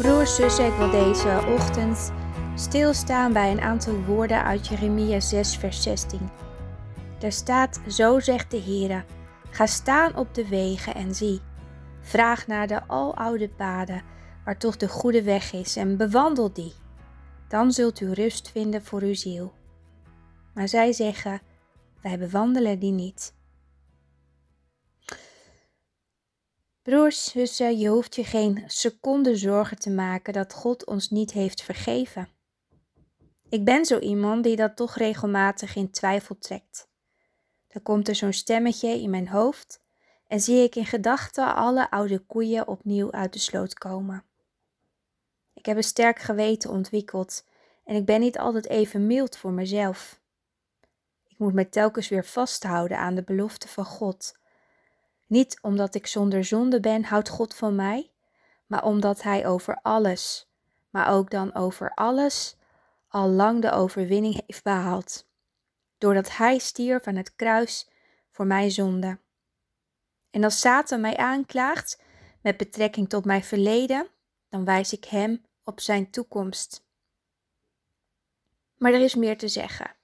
Broers, 0.00 0.34
zussen, 0.34 0.66
ik 0.66 0.72
wil 0.72 0.90
deze 0.90 1.44
ochtend 1.48 2.12
stilstaan 2.54 3.32
bij 3.32 3.50
een 3.50 3.60
aantal 3.60 4.04
woorden 4.04 4.44
uit 4.44 4.68
Jeremia 4.68 5.20
6, 5.20 5.56
vers 5.56 5.82
16. 5.82 6.20
Daar 7.18 7.32
staat: 7.32 7.80
Zo 7.88 8.20
zegt 8.20 8.50
de 8.50 8.56
Heer: 8.56 9.04
Ga 9.50 9.66
staan 9.66 10.16
op 10.16 10.34
de 10.34 10.48
wegen 10.48 10.94
en 10.94 11.14
zie. 11.14 11.40
Vraag 12.00 12.46
naar 12.46 12.66
de 12.66 12.86
aloude 12.86 13.48
paden, 13.48 14.02
waar 14.44 14.58
toch 14.58 14.76
de 14.76 14.88
goede 14.88 15.22
weg 15.22 15.52
is, 15.52 15.76
en 15.76 15.96
bewandel 15.96 16.52
die. 16.52 16.72
Dan 17.48 17.72
zult 17.72 18.00
u 18.00 18.12
rust 18.12 18.50
vinden 18.50 18.84
voor 18.84 19.02
uw 19.02 19.14
ziel. 19.14 19.52
Maar 20.54 20.68
zij 20.68 20.92
zeggen: 20.92 21.40
Wij 22.02 22.18
bewandelen 22.18 22.78
die 22.78 22.92
niet. 22.92 23.34
Broers, 26.82 27.30
zussen, 27.30 27.78
je 27.78 27.88
hoeft 27.88 28.14
je 28.14 28.24
geen 28.24 28.64
seconde 28.66 29.36
zorgen 29.36 29.78
te 29.78 29.90
maken 29.90 30.32
dat 30.32 30.54
God 30.54 30.86
ons 30.86 31.10
niet 31.10 31.32
heeft 31.32 31.62
vergeven. 31.62 32.28
Ik 33.48 33.64
ben 33.64 33.84
zo 33.84 33.98
iemand 33.98 34.44
die 34.44 34.56
dat 34.56 34.76
toch 34.76 34.96
regelmatig 34.96 35.76
in 35.76 35.90
twijfel 35.90 36.38
trekt. 36.38 36.88
Dan 37.68 37.82
komt 37.82 38.08
er 38.08 38.14
zo'n 38.14 38.32
stemmetje 38.32 39.00
in 39.00 39.10
mijn 39.10 39.28
hoofd 39.28 39.80
en 40.26 40.40
zie 40.40 40.62
ik 40.62 40.76
in 40.76 40.86
gedachten 40.86 41.54
alle 41.54 41.90
oude 41.90 42.18
koeien 42.18 42.68
opnieuw 42.68 43.12
uit 43.12 43.32
de 43.32 43.38
sloot 43.38 43.74
komen. 43.74 44.24
Ik 45.54 45.66
heb 45.66 45.76
een 45.76 45.82
sterk 45.82 46.18
geweten 46.18 46.70
ontwikkeld 46.70 47.44
en 47.84 47.96
ik 47.96 48.04
ben 48.04 48.20
niet 48.20 48.38
altijd 48.38 48.68
even 48.68 49.06
mild 49.06 49.36
voor 49.36 49.52
mezelf. 49.52 50.20
Ik 51.26 51.38
moet 51.38 51.54
me 51.54 51.68
telkens 51.68 52.08
weer 52.08 52.24
vasthouden 52.24 52.98
aan 52.98 53.14
de 53.14 53.24
belofte 53.24 53.68
van 53.68 53.84
God 53.84 54.38
niet 55.30 55.58
omdat 55.62 55.94
ik 55.94 56.06
zonder 56.06 56.44
zonde 56.44 56.80
ben, 56.80 57.04
houdt 57.04 57.28
God 57.28 57.54
van 57.54 57.74
mij, 57.74 58.10
maar 58.66 58.84
omdat 58.84 59.22
Hij 59.22 59.46
over 59.46 59.78
alles, 59.82 60.50
maar 60.90 61.12
ook 61.12 61.30
dan 61.30 61.54
over 61.54 61.94
alles, 61.94 62.56
al 63.08 63.28
lang 63.28 63.62
de 63.62 63.70
overwinning 63.70 64.42
heeft 64.46 64.62
behaald. 64.62 65.28
Doordat 65.98 66.36
Hij 66.36 66.58
stierf 66.58 67.06
aan 67.06 67.16
het 67.16 67.34
kruis 67.36 67.90
voor 68.30 68.46
mijn 68.46 68.70
zonde. 68.70 69.18
En 70.30 70.44
als 70.44 70.60
Satan 70.60 71.00
mij 71.00 71.16
aanklaagt 71.16 72.02
met 72.42 72.56
betrekking 72.56 73.08
tot 73.08 73.24
mijn 73.24 73.44
verleden, 73.44 74.08
dan 74.48 74.64
wijs 74.64 74.92
ik 74.92 75.04
hem 75.04 75.44
op 75.64 75.80
zijn 75.80 76.10
toekomst. 76.10 76.84
Maar 78.76 78.92
er 78.92 79.00
is 79.00 79.14
meer 79.14 79.38
te 79.38 79.48
zeggen. 79.48 79.94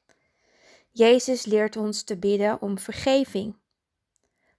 Jezus 0.90 1.44
leert 1.44 1.76
ons 1.76 2.02
te 2.02 2.16
bidden 2.16 2.60
om 2.60 2.78
vergeving. 2.78 3.56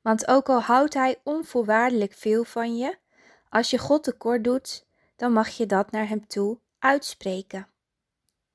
Want 0.08 0.28
ook 0.28 0.50
al 0.50 0.62
houdt 0.62 0.94
Hij 0.94 1.22
onvoorwaardelijk 1.24 2.14
veel 2.14 2.44
van 2.44 2.78
je, 2.78 2.98
als 3.50 3.70
je 3.70 3.78
God 3.78 4.04
tekort 4.04 4.44
doet, 4.44 4.86
dan 5.16 5.34
mag 5.34 5.50
je 5.50 5.66
dat 5.66 5.92
naar 5.92 6.08
Hem 6.08 6.28
toe 6.28 6.60
uitspreken. 6.80 7.68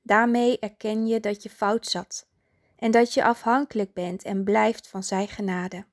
Daarmee 0.02 0.58
erken 0.58 1.06
je 1.06 1.20
dat 1.20 1.42
je 1.42 1.50
fout 1.50 1.86
zat 1.86 2.28
en 2.76 2.90
dat 2.90 3.14
je 3.14 3.24
afhankelijk 3.24 3.92
bent 3.92 4.22
en 4.22 4.44
blijft 4.44 4.88
van 4.88 5.02
Zijn 5.02 5.28
genade. 5.28 5.84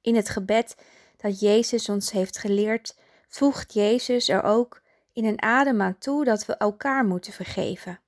In 0.00 0.16
het 0.16 0.28
gebed 0.28 0.76
dat 1.16 1.40
Jezus 1.40 1.88
ons 1.88 2.10
heeft 2.10 2.38
geleerd, 2.38 2.98
voegt 3.28 3.72
Jezus 3.72 4.28
er 4.28 4.42
ook 4.42 4.82
in 5.12 5.24
een 5.24 5.42
adem 5.42 5.82
aan 5.82 5.98
toe 5.98 6.24
dat 6.24 6.46
we 6.46 6.56
elkaar 6.56 7.04
moeten 7.04 7.32
vergeven. 7.32 8.00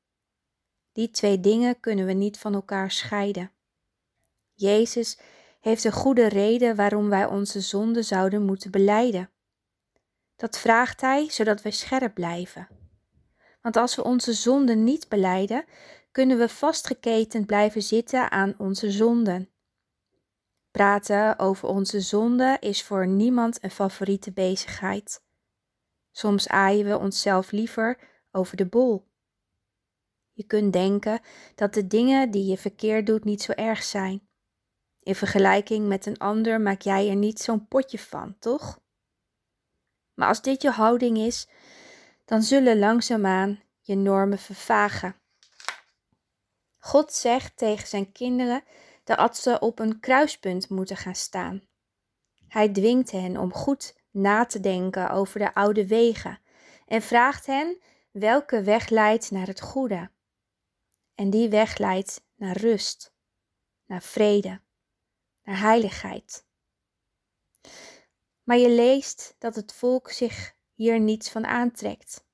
Die 0.92 1.10
twee 1.10 1.40
dingen 1.40 1.80
kunnen 1.80 2.06
we 2.06 2.12
niet 2.12 2.38
van 2.38 2.54
elkaar 2.54 2.90
scheiden. 2.90 3.52
Jezus 4.54 5.18
heeft 5.60 5.84
een 5.84 5.92
goede 5.92 6.28
reden 6.28 6.76
waarom 6.76 7.08
wij 7.08 7.26
onze 7.26 7.60
zonde 7.60 8.02
zouden 8.02 8.42
moeten 8.42 8.70
beleiden. 8.70 9.30
Dat 10.36 10.58
vraagt 10.58 11.00
Hij 11.00 11.30
zodat 11.30 11.62
wij 11.62 11.72
scherp 11.72 12.14
blijven. 12.14 12.68
Want 13.62 13.76
als 13.76 13.96
we 13.96 14.04
onze 14.04 14.32
zonde 14.32 14.74
niet 14.74 15.08
beleiden, 15.08 15.64
kunnen 16.12 16.38
we 16.38 16.48
vastgeketend 16.48 17.46
blijven 17.46 17.82
zitten 17.82 18.30
aan 18.30 18.54
onze 18.58 18.90
zonden. 18.90 19.50
Praten 20.70 21.38
over 21.38 21.68
onze 21.68 22.00
zonde 22.00 22.56
is 22.60 22.82
voor 22.82 23.06
niemand 23.06 23.62
een 23.62 23.70
favoriete 23.70 24.32
bezigheid. 24.32 25.22
Soms 26.10 26.48
aaien 26.48 26.86
we 26.86 26.98
onszelf 26.98 27.50
liever 27.50 27.98
over 28.30 28.56
de 28.56 28.66
bol. 28.66 29.06
Je 30.32 30.44
kunt 30.44 30.72
denken 30.72 31.20
dat 31.54 31.74
de 31.74 31.86
dingen 31.86 32.30
die 32.30 32.44
je 32.44 32.58
verkeerd 32.58 33.06
doet 33.06 33.24
niet 33.24 33.42
zo 33.42 33.52
erg 33.52 33.82
zijn. 33.82 34.27
In 35.08 35.14
vergelijking 35.14 35.86
met 35.86 36.06
een 36.06 36.18
ander 36.18 36.60
maak 36.60 36.82
jij 36.82 37.08
er 37.08 37.16
niet 37.16 37.40
zo'n 37.40 37.68
potje 37.68 37.98
van, 37.98 38.38
toch? 38.38 38.80
Maar 40.14 40.28
als 40.28 40.42
dit 40.42 40.62
je 40.62 40.70
houding 40.70 41.18
is, 41.18 41.48
dan 42.24 42.42
zullen 42.42 42.78
langzaamaan 42.78 43.62
je 43.80 43.94
normen 43.94 44.38
vervagen. 44.38 45.16
God 46.78 47.12
zegt 47.12 47.56
tegen 47.56 47.88
zijn 47.88 48.12
kinderen 48.12 48.62
dat 49.04 49.36
ze 49.36 49.58
op 49.58 49.78
een 49.78 50.00
kruispunt 50.00 50.68
moeten 50.68 50.96
gaan 50.96 51.14
staan. 51.14 51.62
Hij 52.48 52.68
dwingt 52.68 53.10
hen 53.10 53.36
om 53.36 53.52
goed 53.52 53.96
na 54.10 54.46
te 54.46 54.60
denken 54.60 55.10
over 55.10 55.38
de 55.38 55.54
oude 55.54 55.86
wegen 55.86 56.40
en 56.86 57.02
vraagt 57.02 57.46
hen 57.46 57.80
welke 58.10 58.62
weg 58.62 58.88
leidt 58.88 59.30
naar 59.30 59.46
het 59.46 59.60
goede. 59.60 60.10
En 61.14 61.30
die 61.30 61.48
weg 61.48 61.78
leidt 61.78 62.24
naar 62.34 62.56
rust, 62.56 63.14
naar 63.86 64.02
vrede 64.02 64.66
naar 65.48 65.60
heiligheid. 65.60 66.46
Maar 68.42 68.56
je 68.56 68.70
leest 68.70 69.34
dat 69.38 69.54
het 69.54 69.72
volk 69.72 70.10
zich 70.10 70.54
hier 70.74 71.00
niets 71.00 71.30
van 71.30 71.46
aantrekt. 71.46 72.26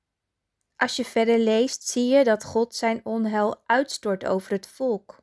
Als 0.77 0.97
je 0.97 1.05
verder 1.05 1.39
leest, 1.39 1.89
zie 1.89 2.09
je 2.09 2.25
dat 2.25 2.45
God 2.45 2.75
zijn 2.75 3.01
onheil 3.05 3.63
uitstort 3.67 4.27
over 4.27 4.53
het 4.53 4.67
volk. 4.67 5.23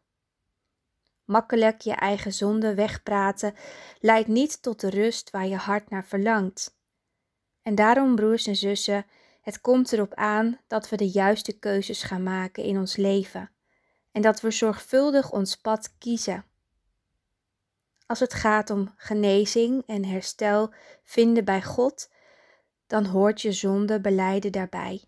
Makkelijk 1.26 1.82
je 1.82 1.94
eigen 1.94 2.34
zonde 2.34 2.76
wegpraten 2.76 3.56
leidt 4.00 4.28
niet 4.28 4.62
tot 4.62 4.80
de 4.80 4.90
rust 4.90 5.30
waar 5.30 5.48
je 5.48 5.56
hart 5.56 5.90
naar 5.90 6.06
verlangt. 6.06 6.80
En 7.62 7.76
daarom, 7.76 8.16
broers 8.16 8.48
en 8.48 8.56
zussen, 8.56 9.06
het 9.42 9.62
komt 9.62 9.92
erop 9.92 10.14
aan 10.14 10.60
dat 10.68 10.90
we 10.90 10.98
de 10.98 11.10
juiste 11.10 11.60
keuzes 11.60 12.04
gaan 12.04 12.24
maken 12.24 12.64
in 12.64 12.78
ons 12.78 12.96
leven 12.96 13.52
en 14.12 14.22
dat 14.22 14.42
we 14.42 14.52
zorgvuldig 14.52 15.32
ons 15.32 15.56
pad 15.56 15.98
kiezen. 15.98 16.51
Als 18.12 18.20
het 18.20 18.34
gaat 18.34 18.70
om 18.70 18.94
genezing 18.98 19.84
en 19.88 20.06
herstel 20.06 20.74
vinden 21.04 21.46
bij 21.46 21.62
God, 21.62 22.10
dan 22.88 23.06
hoort 23.06 23.42
je 23.42 23.52
zonde 23.52 24.02
beleiden 24.02 24.52
daarbij. 24.52 25.04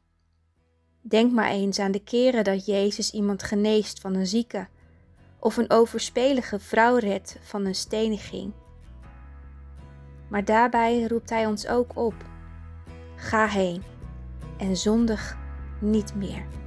Denk 1.02 1.32
maar 1.32 1.50
eens 1.50 1.80
aan 1.80 1.92
de 1.92 2.04
keren 2.04 2.44
dat 2.44 2.66
Jezus 2.66 3.12
iemand 3.12 3.44
geneest 3.44 4.00
van 4.00 4.14
een 4.14 4.28
zieke, 4.28 4.68
of 5.40 5.58
een 5.58 5.70
overspelige 5.70 6.60
vrouw 6.60 6.96
redt 6.96 7.38
van 7.42 7.66
een 7.66 7.76
steniging. 7.76 8.54
Maar 10.30 10.46
daarbij 10.46 11.04
roept 11.04 11.30
Hij 11.30 11.46
ons 11.46 11.68
ook 11.68 11.98
op: 11.98 12.16
ga 13.16 13.48
heen 13.48 13.84
en 14.58 14.78
zondig 14.78 15.38
niet 15.80 16.16
meer. 16.16 16.63